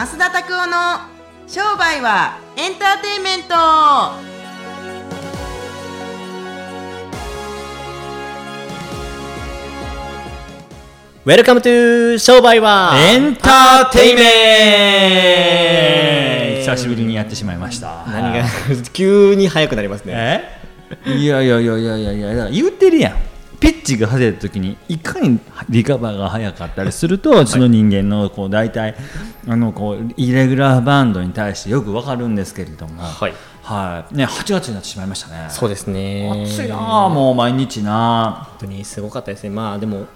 [0.00, 1.00] 増田拓夫の
[1.46, 3.54] 商売はエンターテインメント。
[11.26, 14.22] Welcome to 商売はエンターテイメ
[16.62, 16.70] ント。
[16.72, 18.06] 久しぶりにやってしまいました。
[18.06, 18.46] 何が
[18.94, 20.14] 急に速くなりますね。
[21.04, 21.10] え？
[21.12, 23.29] いやいやいやいやいやいやだから言ってるやん
[23.60, 25.38] ピッチが外れた時にいかに
[25.68, 28.96] リカバーが早かったりすると、その人間のこう大体
[29.46, 33.34] あのこうイレギュラーバンドに対してよくわかるんですけれども、はい。
[33.62, 34.14] はい。
[34.14, 35.46] ね、8月になってしまいましたね。
[35.50, 36.46] そうですね。
[36.46, 39.50] 暑いなあもう毎日な本当にすごかったですね。
[39.50, 40.06] まあでも、まあ、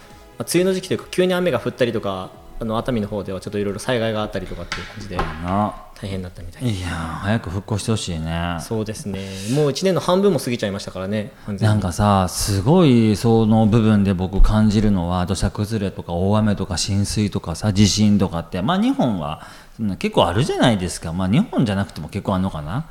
[0.41, 2.31] 梅雨の時期というか急に雨が降ったりとか
[2.61, 5.17] あの熱海の方ではちょっといろいろ災害があったりとかっていう感じで。
[5.17, 6.69] な大変だったみたい。
[6.69, 8.59] いや早く復興してほしいね。
[8.61, 9.21] そうですね。
[9.55, 19.47] もう1年の半分も過ぎちゃいましたからねなんかさすごいその部分で僕感じるのは土砂崩れとか大雨とか浸水とかさ地震とかってまあ日本は
[19.99, 21.13] 結構あるじゃないですか。
[21.13, 22.87] まあ日本じゃなくても結構あるのかな。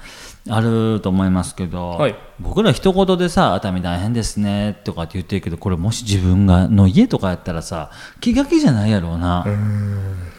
[0.49, 2.15] あると思いますけど、はい。
[2.41, 9.45] 僕ら一言でさ熱海大変ですねとかって言ってるけどこれもし自分がの家とかやったらさ気が気じゃないやろうな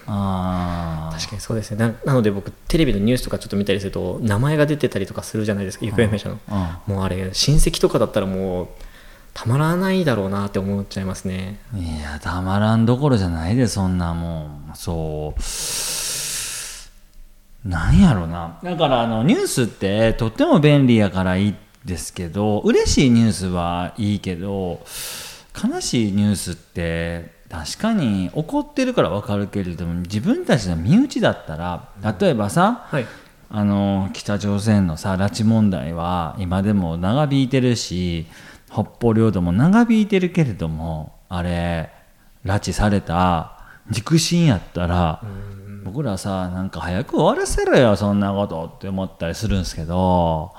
[0.06, 1.16] あー。
[1.16, 1.76] 確かにそうですね。
[1.76, 6.38] ななので僕テレビのニュースとかちょっと見たりすると名前が出てたりとかするじゃないですか行方不明者の、
[6.86, 8.68] もうあれ親戚とかだったらもう
[9.34, 11.58] たまらないだろうなって思っちゃいますね。
[11.74, 14.72] いやたまらんどころじゃないでそんなもん。
[14.74, 15.40] そう。
[17.68, 18.58] なんやろな。
[18.62, 24.80] だからあのニュースってとっても便利やからいいですけど嬉しいニュースはいいけど
[25.62, 31.88] 悲しいニュースって確かに怒ってるから分かるけれども自分たちの身内だったら
[32.20, 33.06] 例えばさ、はい。
[33.56, 38.26] あの北朝鮮のさ拉致問題は今でも長引いてるし
[38.68, 41.92] 北方領土も長引いてるけれどもあれ
[42.44, 43.52] 拉致された
[43.88, 45.22] 肉親やったら
[45.84, 50.52] 僕らさなんか早く終わらせろよそんなことって思ったりするんですけど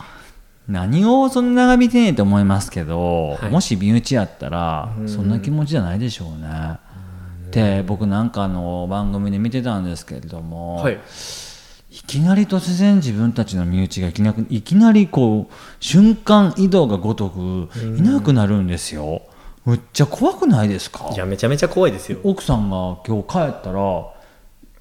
[0.70, 3.52] 何をそんな長引いてねえと思いますけど、はい。
[3.52, 6.80] もし身内やったらそんな気持ちじゃないでしょうね。
[7.62, 11.00] って僕なんかの番組で見てたんですけれども、はい。
[11.92, 19.22] いきなり突然自分たちの身内がいきなりいきなりこう瞬間移動がごとくいなくなるんですよ。
[19.64, 21.10] むっちゃ怖くないですか？
[21.14, 22.20] いやめちゃめちゃ怖いですよ。
[22.24, 23.80] 奥さんが今日帰ったら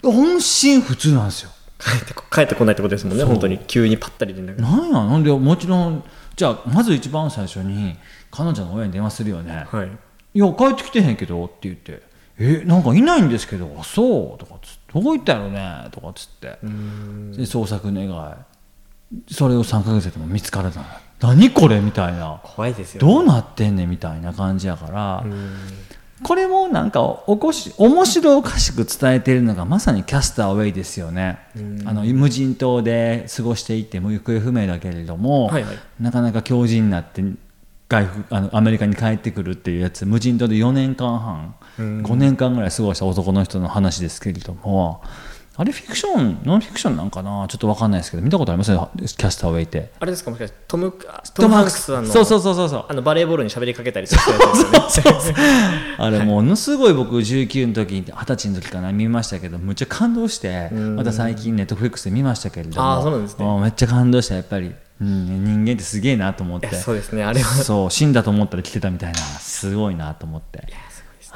[0.02, 1.50] 音信不通なんですよ。
[1.78, 3.58] 帰ってこ帰ってこないってことですもんね本当に。
[3.58, 4.60] 急にパッタリ連絡。
[4.60, 5.04] がなんや？
[5.04, 6.02] なんでもちろん
[6.34, 7.96] じゃあまず一番最初に
[8.32, 9.66] 彼女の親に電話するよね。
[9.70, 9.88] はい。
[10.34, 12.02] いや帰ってきてへんけどって言って
[12.38, 16.46] 「えなんかいないんですけどあそう」とかつって「どこ行ったやろね」とかつって。
[16.48, 18.34] で捜索願い。
[19.30, 20.84] それを3ヶ月でも見つからない。
[21.20, 22.40] 何これみたいな。
[22.42, 25.24] 怖いですよどうなってんねんみたいな感じやから。
[26.22, 31.38] これもなんかおこし面白おかしく伝えてるのがまさにキャスターウェイですよね。
[31.84, 35.76] あの無人島で過ごしていても行方不明だけれども、はいはい。
[36.00, 37.22] なかなか強靭になって
[37.88, 45.02] 外国あのアメリカに帰ってくるっていうやつ無人島で4年間半5年間ぐらい過ごした男の人の話ですけれども
[45.56, 47.46] あれフィクションノンフィクションなんかな？
[47.48, 48.72] ちょっと分かんないですけど見たことあります？
[48.72, 49.92] ねキャスターウェイって。
[50.00, 50.30] あれですか？
[50.32, 50.92] もしかしてトム
[51.34, 52.86] トム・ハンクスさんのそうそうそうそうそう。
[52.88, 55.38] あのバレーボールに喋りかけたりするやつですよね
[55.98, 58.92] あれものすごい僕19の時に二十歳の時かな？
[58.92, 62.92] 見ましたけどむっちゃ感動してまた最近ネットフリックスで見ましたけれども。
[62.92, 63.44] あーそうなんですね。
[63.44, 66.66] もめっちゃ感動したやっぱり、うん、人間ってすげえなと思って。
[66.66, 67.46] いやそうですねあれは。
[67.62, 69.18] そう死んだと思ったら来てたみたいな。
[69.18, 70.66] すごいなと思って。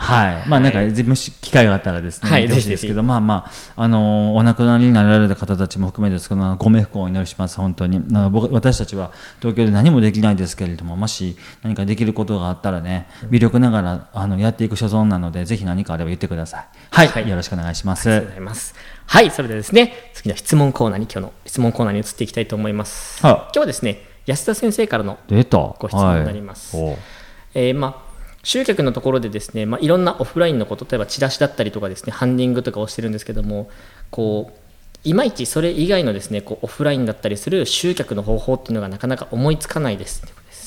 [0.01, 7.99] はい、まあなんか、もし機会があったらですね、はい見てほしいですけぜひぜど、まあまあ、あのーお亡くなりになられた方たちも含めてですけど、ご冥福をお祈りします、本当に。
[8.31, 9.11] 僕私たちは
[9.41, 16.67] 東京で何もできないですけれども、もし何かできることがあったらね、微力ながらあのやっていく所存なので、ぜひ何かあれば言ってください。
[16.91, 18.09] はい、はいよろしくお願いします。
[18.09, 18.75] ありがとうございます。
[19.07, 23.27] はい、それではですね、次の質問コーナーに、今日の質問コーナーに移っていきたいと思います。
[23.27, 25.19] はい今日はですね、安田先生からの。
[25.29, 26.97] ご質問になりますはい
[27.55, 28.08] えーまあ、
[28.43, 33.69] 集客のところでですね、まあ、いろんなオフラインのこと、例えばチラシだったりとかですね、ハンディングとかをしてるんですけども、
[34.11, 34.59] こう、
[35.05, 40.23] いまいちそれ以外のですね、こうオフラインだったりする集客の方法っていうのがなかなか思いつかないです。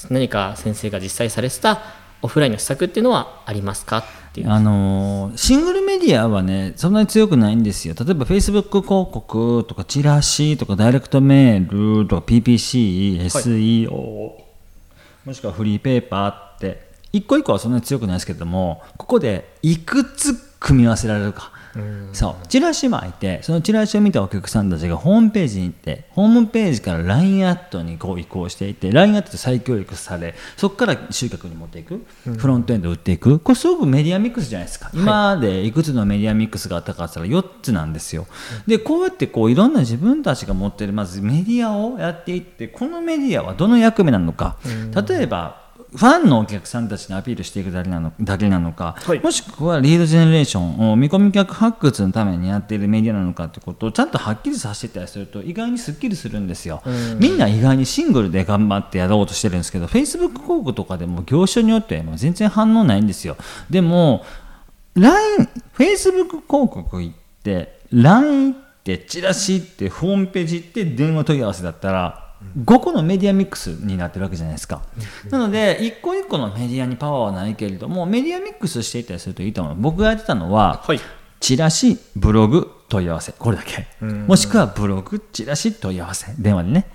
[0.09, 1.81] 何か先生が実際されてた
[2.21, 3.99] オフラインの施策っていうのはありますか？
[3.99, 4.03] っ
[4.33, 4.49] ていう。
[4.49, 13.91] あのーシングルメディアはねそんなに強くないんですよ例えば Facebook 広告とかチラシとかダイレクトメールとか PPC、SEO
[15.25, 21.51] もしくはフリーペーパーって一個一個はそんなに強くないですけれどもここでいくつ組み合わせられるか。
[22.11, 22.47] そう。
[22.47, 33.39] チラシ巻いてそのチラシを見たお客さんたちがホームページに行ってホームページから LINE アットにこう移行していって LINE アットで再教育されそこから集客に持っていく、フロントエンド売っていく。
[33.39, 38.27] これすごくメディアミックスじゃないですか、今までいくつのメディアミックスがあったかって言ったら4つなんですよ、
[38.67, 44.57] でこうやってこういろんな自分たちが持ってるまずメディアをやっていってこのメディアはどの役目なのか、
[45.07, 56.81] 例えばファンのお客さんたちにアピールしていくだけなのだけなのか、はいもしくはリードジェネレーションを見込み客発掘のためにやっているメディアなのかってことをちゃんとはっきりさせてたりすると意外にすっきりするんですよ。
[57.19, 63.35] みんな意外にシングルで頑張ってやろうとしてるんですけど Facebook 広告とかでも業種によっては全然反応ないんですよ。
[63.69, 64.23] でも
[64.95, 65.47] LINE、
[65.77, 74.81] Facebook 広告行って、LINE 行って、チラシ行って、ホームページ行って、電話問い合わせだったら、5個のメディアミックスになってるわけじゃないですか。
[75.29, 79.75] なので、1個1個のメディアにパワーはないけれども、メディアミックスしていったりするといいと思う。
[79.77, 80.99] 僕がやってたのは、はい
[81.41, 83.87] チラシ、ブログ、問い合わせ、これだけ。
[84.01, 86.85] もしくはブログ、チラシ、問い合わせ、電話でね。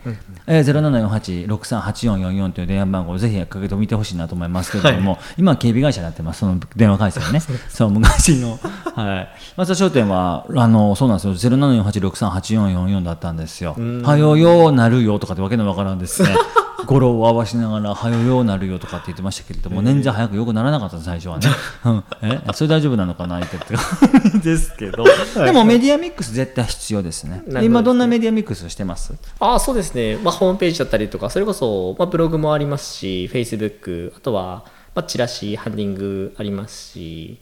[0.46, 7.40] えー、0748-638444という電話番号をぜひかけてみてほしいなと思いますけれども、今は警備会社になってます、その電話回線ね。
[7.70, 8.58] そう、昔の。
[8.94, 9.28] はい。
[9.56, 13.74] 松田商店は、あの、そうなんですよ、0748-638444だったんですよ。
[14.02, 16.36] はよよなるよとかってわけのわからんですね。
[16.84, 21.48] 語呂を合わしながら、はよよなるよとかって言ってましたけれども、年じゃ早くよくならなかった最初はね。
[21.84, 23.74] うん、え、 それ大丈夫なのかなってって。
[24.38, 25.04] ですけど。
[25.44, 27.42] でもメディアミックス絶対必要ですね。
[27.62, 29.14] 今どんなメディアミックスしてます？
[29.40, 34.64] ああそうですね、まあ、ホームページだったりとかそれこそ、まあ、ブログもありますし Facebook あとは、
[34.94, 37.38] まあ、チラシハンディングありますし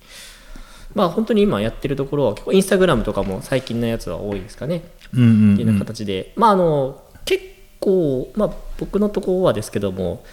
[0.95, 4.85] まあ本当に今やってるところは結構インスタグラムとかも最近のやつは多いですかね。
[5.13, 5.53] うんうん。
[5.55, 7.43] っていうような形で、まああの結
[7.85, 10.25] 構、まあ、僕のところはですけども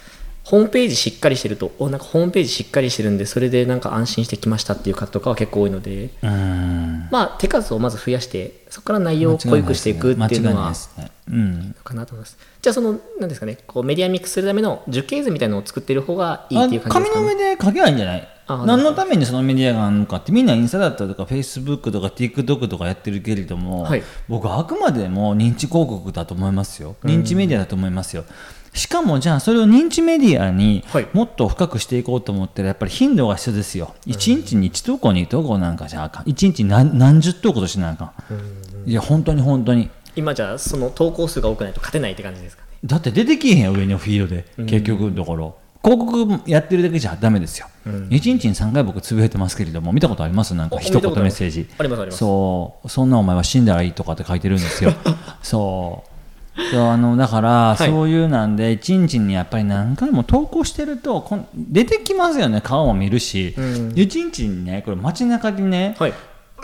[0.44, 7.08] ホームページしっかりしてるとおなんかホームページしっかりしてるんでそれでなんか安心してきましたっていう方とかは結構多いので、うーん。
[7.12, 11.10] まあ手数をまず増やしてそこから内容を濃ゆくしていくっていうのは間違いないですね。
[11.30, 11.74] うん。
[11.84, 12.36] かなと思います。
[12.60, 17.26] じゃあそのなんですかねこうメディアミックスするための樹形図みたいなのを作ってる方がいいっていう感じ紙ですかね。
[17.26, 18.20] の上で書けばいいんじゃない？
[18.20, 24.02] あ何のためにそのメディアがあるのかってみんなインスタだったりとかフェイスブックとか TikTok とかやってるけれども、はい。
[24.28, 26.96] 僕はあくまでも認知広告だと思いますよ。
[27.04, 28.24] 認知メディアだと思いますよ、
[28.74, 31.08] しかもじゃあそれを認知メディアにはい。
[31.12, 33.94] もっと深くしていこうと思ったらやっぱり頻度が必要ですよ。
[34.06, 36.24] 1日に1投稿2投稿なんかじゃあかん。
[36.24, 38.12] 1日に何何十投稿としなあか
[38.86, 38.90] ん。
[38.90, 39.90] いや本当に本当に。
[40.14, 42.68] 今じゃあその投稿数が多くないと勝てないって感じですかね。
[42.84, 44.44] だって出てきえへんやん上のフィードで。
[44.66, 47.66] 結局のところ、広告やってるだけじゃダメですよ、
[48.08, 50.54] 一1日に3回僕つぶやいてますけれども見たことあります？
[50.54, 51.68] なんかお一言メッセージ。
[51.76, 52.18] ありますあります。
[52.18, 52.88] そう。
[52.88, 54.92] そんなお前は死んだらいいとかって書いてるんですよ。
[55.42, 56.76] そう。
[56.76, 57.82] あのだから、い。
[57.82, 62.60] そういうなんで一日にやっぱり何回も投稿してるとこん出てきますよね。
[62.60, 63.56] 顔も見るし、
[63.94, 66.10] 一日にねこれ街中にね、はい。
[66.10, 66.12] い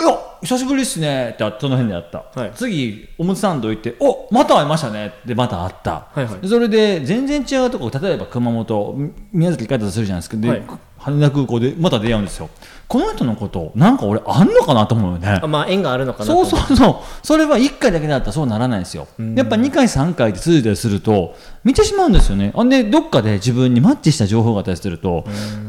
[0.02, 1.30] や久しぶりっすね。
[1.30, 2.52] ってその辺であった、はい。
[2.54, 5.12] 次おむつサンド行っておまた会いましたね。
[5.22, 6.40] ってまた会った、はいはい。
[6.40, 10.36] でそれで全然違うとこ例えば熊本み宮崎帰ったとするじゃないですか。
[10.36, 10.62] で、はい。
[10.98, 12.50] 羽田空港でまた出会うんですよ。
[12.88, 15.40] この人のことなんか俺あんのかなと思うよね。
[15.42, 16.96] あまあ縁があるのかなとそうそうそう。
[17.22, 19.06] それは1回だけだったらそうならないですよ。
[19.36, 22.52] やっぱ2回3回で続いたりすると見てしまうんですよね。
[22.56, 25.24] あんでどっかで自分にマッチした情報があったりすると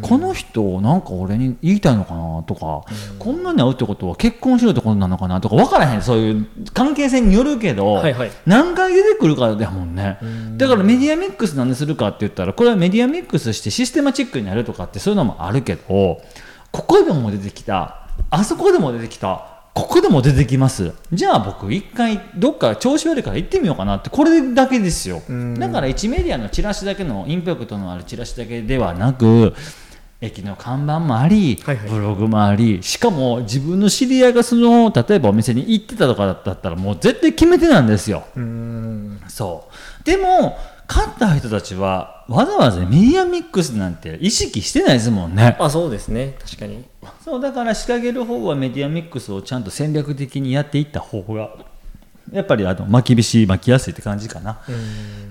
[0.09, 2.83] この人なんか俺に言いたいのかなとか
[3.19, 6.01] こんなに会うってことは結婚しろってことなのかなとか分からへん。
[6.01, 8.31] そういう関係性によるけど、はいはい。
[8.47, 9.93] 何回出てくるかだもん。
[9.93, 10.17] ね
[10.57, 16.21] だからメディアミックスなんでするかって言ったらこれはメディアミックスしてシステマチックになるとかってそういうのもあるけどこ
[16.71, 18.07] こでも出てきた。
[18.31, 19.45] あそこでも出てきた。
[19.75, 20.93] ここでも出てきます。
[21.13, 24.09] じゃあ僕一回どっか調子悪いから行ってみようかなって。
[24.09, 25.21] これだけですよ。
[25.57, 29.53] だから1メディアのチラシだけのインパクトのあるチラシだけではなく
[30.21, 38.25] 駅の看板もあり、はいはいブログもありしかも自分の知り合いがその例えばお店に行ってたとかだったらもう絶対決めてなんですよ。
[39.27, 39.67] そ
[40.01, 40.57] うでも
[40.87, 45.55] 勝った人たちはわざわざメディアミックスなんて意識してないですもんね。
[45.59, 46.83] あそうですね確かに
[47.23, 51.51] そうだから仕掛ける方はメディアミックスをちゃんと戦略的にやっていった方が
[52.31, 54.59] やっぱりあの巻き菱巻きやすいって感じかな。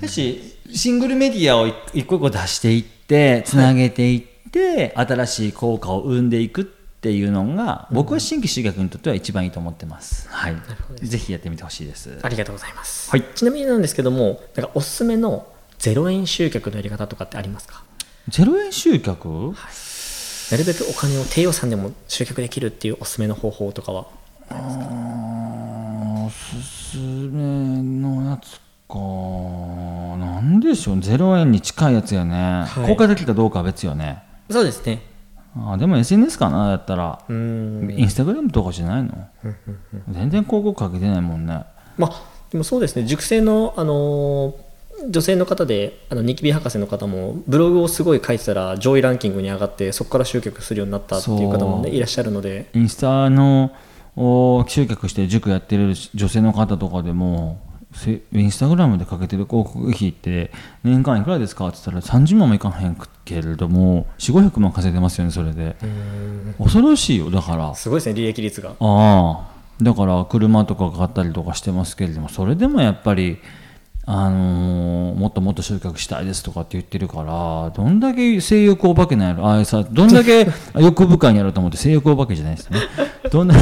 [0.01, 10.29] だしシングルメディアを一一個一個出していってつなげていって、新しい効果を生んでいくっていうのが、僕は新規集客にとっては一番いいと思ってます。
[10.29, 10.57] はい、
[11.03, 12.19] ぜひやってみてほしいです。
[12.23, 13.25] ありがとうございます、はい。
[13.35, 15.47] ちなみになんですけどもなんかおすすめの
[15.79, 17.85] 0円集客のやり方とかってありますか？
[18.29, 24.07] ゼロ円集客、なるべくお金を低予算でも集客できるっていうおすすめの方法とかは
[24.51, 28.99] あーおすすめのやつか。
[30.19, 32.89] なんでしょう0円に近いやつやね、はい。
[32.89, 35.03] 効果的かどうかは別よねそうですね。
[35.57, 37.21] あでも SNS かなやったら。
[37.29, 37.95] うん。
[37.97, 39.13] インスタグラムとかじゃないの？
[40.11, 41.65] 全然広告かけてないもんね。
[41.97, 43.05] まあでもそうですね。
[43.05, 44.69] 塾生のあのー
[45.09, 52.69] 女性の方であのニキビ博士の方もブログをすごい書いてたら上位ランキングに上がってそこから集客するようになったっていう方もねいらっしゃるので。
[52.75, 53.71] インスタの
[54.17, 57.68] お集客して塾やってる女性の方とかでもせ
[58.33, 60.51] インスタグラムでかけてる広告費って
[60.85, 65.77] 年間いくらですかって言ったら30万もいかへんけれども4500万稼いでますよねそれで。
[66.59, 67.75] 恐ろしいよだから。
[67.75, 68.71] すごいですね利益率が。
[68.71, 69.49] ああ。
[69.81, 73.39] だから車とか買ったりとかしてますけれどもそれでもやっぱり
[74.11, 79.51] あのーもっともっと集客したいですとかって言ってるからどんだけ性欲お化けなんやろ。
[79.53, 80.47] あさどんだけ
[80.79, 82.79] 欲深いんやろうと思って性欲お化けじゃないですね。
[83.31, 83.59] どんだけ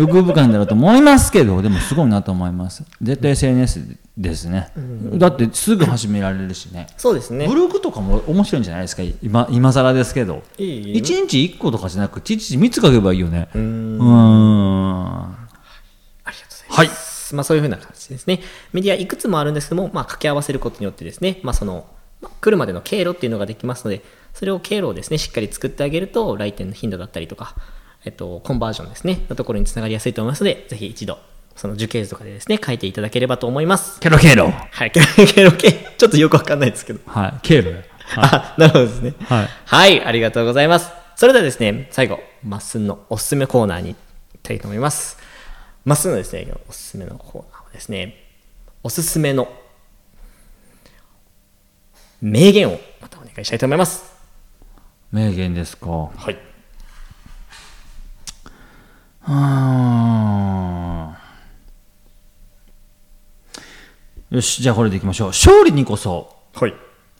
[0.00, 2.82] 欲深いんだろうと思いますけどでもすごいなと思います。
[3.00, 4.70] 絶対 SNS ですね。
[5.14, 6.88] だってすぐ始められるしね。
[6.96, 7.46] そうですね。
[7.46, 9.02] ブログとかも面白いんじゃないですか？
[9.22, 10.42] 今今更ですけど。
[10.58, 10.68] いい。
[10.96, 13.48] 1日1個とかじゃなく1日3つ書けばいいよね。
[13.54, 15.28] うんーんあ
[16.26, 16.98] りがとうございます。
[17.06, 17.19] はい。
[17.34, 18.40] まあそういうふうな感じですね。
[18.72, 21.86] メディアいくつもあるんですけども、まあ掛け合わせることによってですね、まあその、
[22.20, 24.02] まあ来るまでの経路っていうのができますので、
[24.34, 27.54] それを経路をですね、しっかり作ってあげると、来店の頻度だったりとか、
[28.04, 31.18] えっと、コンバージョンですね、のところにつながりやすいと思いますので、ぜひ一度、
[31.56, 34.00] その樹形図とかでですね、書いていただければと思います。
[34.00, 37.00] ケロケロはい、経路、経路、経路ちょっとよくわかんないですけど。
[37.06, 37.76] はい経路や
[38.16, 39.14] あ、なるほどですね。
[39.26, 40.90] はいはい、ありがとうございます。
[41.16, 45.18] それではですね、最後、まっすんのおすすめコーナーに行きたいと思います。
[45.84, 48.14] まっすんのですね、おすすめのコーナーはですね、
[48.82, 49.48] おすすめの
[52.20, 54.12] 名言をまたお願いしたいと思います。
[55.10, 56.38] 名言ですかはい。
[59.22, 66.74] あーよしじゃあこれでいきましょう勝利にこそはい。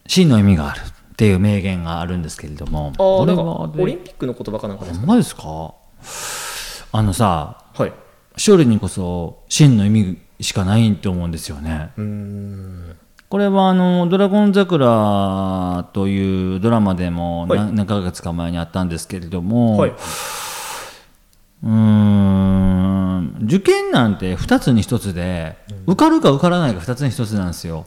[0.07, 0.83] 真の意味があるっ
[1.15, 5.15] ていう名言があるんですけれどもこれはオリンピックの言葉かなんかですか？
[5.15, 5.75] ですか？
[6.93, 7.93] あのさはい。
[8.33, 11.91] 勝利にこそ真の意味しかないと思うんですよね。
[13.29, 17.59] これはあの「ドラゴン桜」というドラマでもはい。
[17.59, 19.93] 何,、何ヶ月か前にあったんですけれども、はい。
[21.63, 23.01] うーん
[23.43, 27.85] 受験なんて2つに1つで、受かるか受からないか2つに1つなんですよ、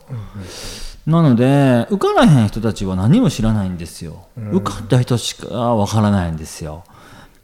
[1.07, 6.85] なので受からへん人たちは何も知らないんですよ、受かった人しか分からないんですよ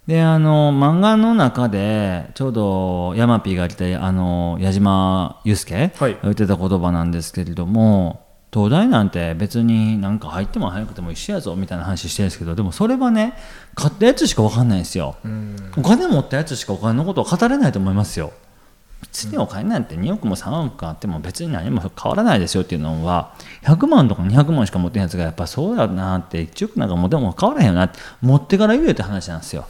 [0.06, 6.14] であの漫画の中でちょうどヤマピーが言ってあの矢島祐介はい。
[6.14, 13.34] が言ってた言葉なんですけれども東大なんて別になんか入っても入らなくても一緒やぞみたいな話してるんですけどでもそれはね
[13.76, 15.14] 買ったやつしか分かんないんですよ。
[15.76, 18.32] お金持ったやつしかお金のことを語れないと思いますよ
[19.12, 29.66] 別にお金なんて2億も3億あっても別に何も変わらないですよっていうのは100万とか200万しか持ってないやつがやっぱそうだなって1億なんか持っても変わらへんよなって持ってから言えって話なんですよ。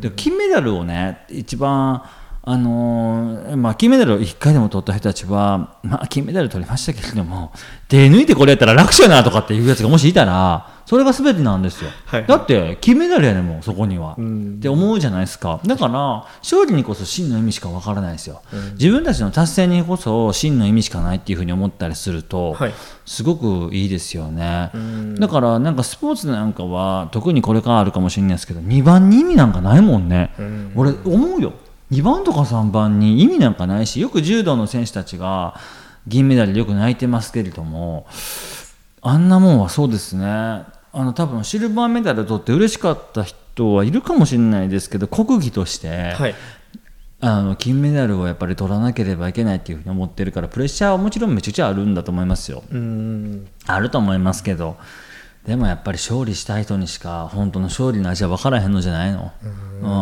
[0.00, 2.04] で金メダルをね一番
[2.48, 7.52] あのーまあ、金メダルを1回でも取った人たちは、まあ、金メダル取りましたけれども
[7.88, 12.20] 手抜いてこれやったら楽勝やなとかっていうやつがもしいたらそれが全てなんですよ、はい。
[12.20, 14.56] はいだって金メダルやねんもんそこには、ん。
[14.58, 15.60] って思うじゃないですか。
[15.66, 18.40] だから勝利にこそ真の意味しかわからないですよ、
[18.78, 22.74] 自分たちの達成にこそ真の意味しかないっていうふうに思ったりすると、はい。
[23.04, 24.70] すごくいいですよね。
[24.76, 25.14] ん。
[25.16, 30.72] だからなんかスポーツなんかは特にこれからあるかもしれないですけど2番に意味なんかないもんね、ん。
[30.74, 31.52] 俺思うよ。
[31.92, 35.54] 2番とか3番に意味なんかないしよく柔道の選手たちが
[36.06, 38.06] 銀メダルでよく泣いてますけれども
[39.02, 40.64] あんなもんはそうですね
[40.98, 46.34] あの多分シルバーメダル取って嬉しかった人はいるかもしれないですけど国技として、はい。
[47.18, 52.62] あの金メダルをやっぱり取らなければいけないっていうふうに思ってるからプレッシャーはもちろんめちゃくちゃあるんだと思いますよ。
[52.70, 53.48] うーん。
[53.66, 54.76] あると思いますけど
[55.46, 59.32] でもやっぱり勝利した人にしか本当の勝利の味は分からへんのじゃないの、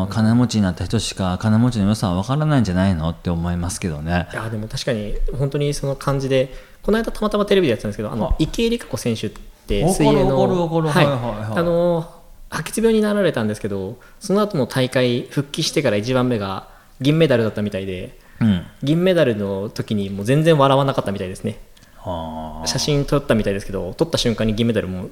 [0.03, 9.41] うん、金持ちになった人しか金持ちの良さは分からないんじゃないのって思いますけどねいやでも確かに本当にその感じでこの間たまたまテレビでやってたんですけどあの池江璃花子選手って
[9.83, 11.57] わかる水泳の。
[11.57, 12.11] あの
[12.51, 16.69] 白血病になられたんですけどその後の大会復帰してから1番目が
[17.01, 18.67] 銀メダルだったみたいでうん。
[18.83, 21.59] 銀メダルの時にもう全然笑わなかったみたいですね。
[21.97, 25.09] はあ写真撮ったみたいですけど撮った瞬間に銀メダルも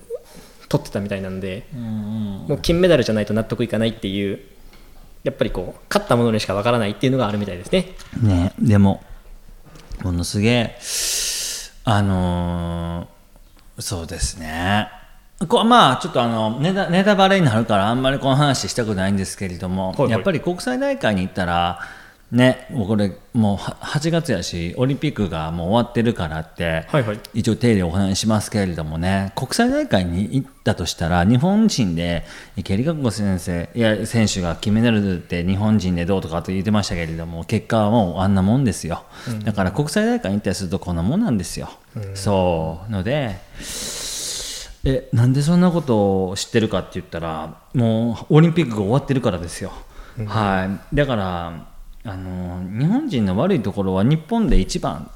[0.68, 1.86] 撮ってたみたいなんでうんうん。
[2.48, 4.40] もう金メダルじゃないと納得いかないっていう
[5.24, 7.94] やっぱりこう勝ったものにしかわからないっていうのがあるみたいですね。
[8.22, 9.02] ねでも
[10.02, 10.78] ものすげえ
[11.84, 13.21] あのー
[13.78, 14.88] そうですね。
[15.48, 20.10] こまあちょっとあのネタネタバレになるからあんまりこの話したくないんですけれども、はいはい。
[20.10, 21.80] やっぱり国際大会に行ったら
[22.30, 27.20] ねもうこれもうは8月やしオリンピックがもう終わってるからって、はいはい。
[27.34, 32.24] 一応手でお話ししますけれどもね国際大会に行ったとしたら日本人で
[32.56, 39.02] 池江璃花子先生いや選手が金メダルって日本人でどうとかと言ってましたけれども結果はもうあんなもんですよ、
[39.44, 41.68] だから国際大会に行ったりするとこんなもんなんですよ、
[42.14, 43.36] そうので
[44.84, 49.72] えなんでそんなことを知ってるかって言ったらもうオリンピックが終わってるからですよ、
[50.26, 50.96] はい。
[50.96, 51.66] だから
[52.04, 55.08] あの日本人の悪いところは日本で一番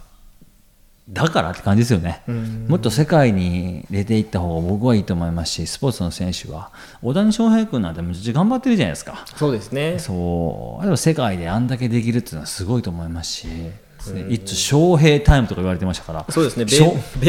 [1.09, 2.25] だからって感じですよね、
[2.67, 6.73] もっと世界に出ていった方が僕はいいと思いますしスポーツの選手は。
[7.01, 9.25] 大谷翔平君なんてめちゃ頑張ってるじゃないですか。
[9.37, 10.01] そうですね。
[10.01, 10.85] そう。
[10.85, 13.47] でも世界であんだけできるっていうのはすごいと思いますし
[14.29, 16.79] 「いつ翔平タイム」とか言われてましたからそうですねベ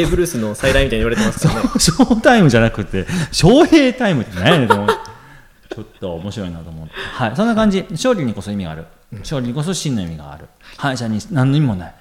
[0.02, 4.94] ベーブ・ルースの再来みたいに言われてますからねショータイムじゃなくて、翔平タイムって何やねんと思って、
[5.78, 6.94] ちょっと面白いなと思って。
[6.96, 7.86] はい、そんな感じ。
[7.92, 8.86] 勝利にこそ意味がある。
[9.20, 10.48] 勝利にこそ真の意味がある。
[10.78, 11.96] 敗者に何の意味もない。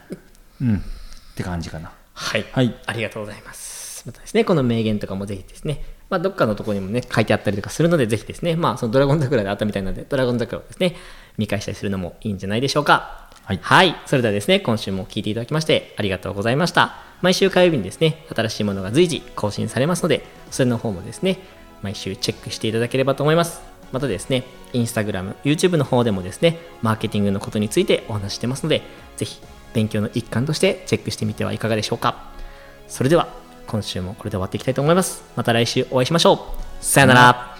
[0.62, 0.76] うん。
[0.76, 1.92] って感じかな。
[2.14, 4.02] はい、はいありがとうございます。
[4.06, 10.96] またですね、この名言とかもぜひですね、まあ、どっかのところにもね、書いてあったりとかするので、ぜひですね、まあ、そのドラゴン桜であったみたいなので、ドラゴン桜をですね、
[11.36, 13.25] 見返したりするのもいいんじゃないでしょうか。
[13.46, 16.96] はいそれではですね、今週も聞いていただきまして、ありがとうございました。
[17.22, 21.38] 毎週火曜日にですね、新しいものが随時更新されますので、それの方もですね、
[21.80, 23.60] 毎週チェックしていただければと思います。
[23.92, 28.82] またですね、インスタグラム、YouTube の方でもですね、マーケティングのことについてお話ししてますので、
[29.16, 29.40] ぜひ
[29.74, 32.32] 勉強の一環としてチェックしてみてはいかがでしょうか。
[32.88, 33.28] それでは
[33.68, 35.22] 今週もこれで終わっていきたいと思います。
[35.36, 36.84] また来週お会いしましょう。
[36.84, 37.55] さよなら。